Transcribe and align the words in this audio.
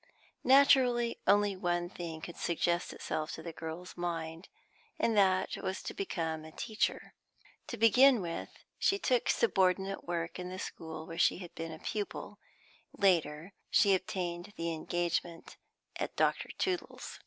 Naturally, 0.43 1.19
only 1.27 1.55
one 1.55 1.87
thing 1.87 2.21
could 2.21 2.35
suggest 2.35 2.91
itself 2.91 3.33
to 3.33 3.43
the 3.43 3.53
girl's 3.53 3.95
mind, 3.95 4.49
and 4.97 5.15
that 5.15 5.55
was 5.57 5.83
to 5.83 5.93
become 5.93 6.43
a 6.43 6.51
teacher. 6.51 7.13
To 7.67 7.77
begin 7.77 8.19
with, 8.19 8.49
she 8.79 8.97
took 8.97 9.29
subordinate 9.29 10.03
work 10.05 10.39
in 10.39 10.49
the 10.49 10.57
school 10.57 11.05
where 11.05 11.19
she 11.19 11.37
had 11.37 11.53
been 11.53 11.71
a 11.71 11.77
pupil; 11.77 12.39
later, 12.97 13.53
she 13.69 13.93
obtained 13.93 14.53
the 14.57 14.73
engagement 14.73 15.55
at 15.97 16.15
Dr. 16.15 16.49
Tootle's. 16.57 17.19